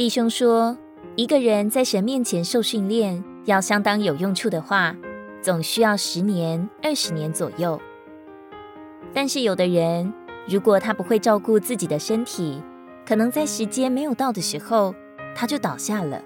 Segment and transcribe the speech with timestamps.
[0.00, 0.78] 弟兄说，
[1.14, 4.96] 一个人在神面前受训练，要相当有用处的话，
[5.42, 7.78] 总需要十年、二十年左右。
[9.12, 10.10] 但是有的人，
[10.48, 12.62] 如果他不会照顾自己的身体，
[13.04, 14.94] 可能在时间没有到的时候，
[15.34, 16.24] 他就倒下了。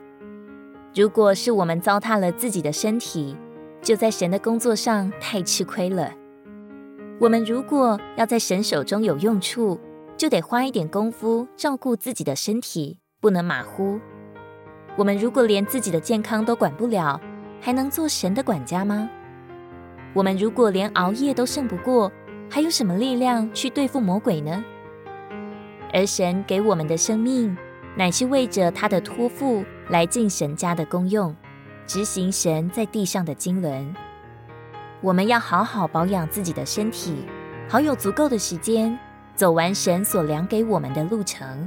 [0.95, 3.37] 如果是我们糟蹋了自己的身体，
[3.83, 6.13] 就在神的工作上太吃亏了。
[7.19, 9.81] 我们如果要在神手中有用处，
[10.17, 13.99] 就得花一点功夫照顾自己的身体，不能马虎。
[14.97, 17.19] 我们如果连自己的健康都管不了，
[17.59, 19.09] 还能做神的管家吗？
[20.13, 22.13] 我们如果连熬夜都胜不过，
[22.51, 24.63] 还有什么力量去对付魔鬼呢？
[25.91, 27.57] 而神给我们的生命，
[27.97, 31.35] 乃是为着他的托付来进神家的功用，
[31.87, 33.95] 执行神在地上的经纶。
[35.01, 37.25] 我们要好好保养自己的身体，
[37.71, 38.99] 好有足够的时间
[39.35, 41.67] 走完神所量给我们的路程，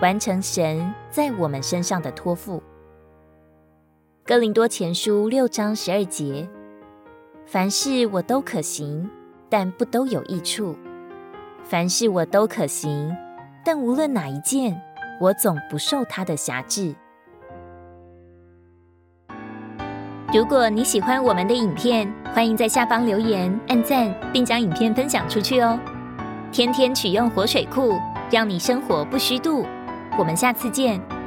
[0.00, 2.62] 完成神在我们身上的托付。
[4.24, 6.48] 哥林多前书六章十二节：
[7.46, 9.08] 凡事我都可行，
[9.48, 10.74] 但不都有益处；
[11.64, 13.16] 凡事我都可行，
[13.64, 14.80] 但无论哪一件。
[15.20, 16.94] 我总不受他的辖制。
[20.32, 25.76] 如果你喜欢我们的影片，欢迎在下方留言、按赞，并将影片分享出去哦。
[26.52, 27.98] 天天取用活水库，
[28.30, 29.66] 让你生活不虚度。
[30.18, 31.17] 我们下次见。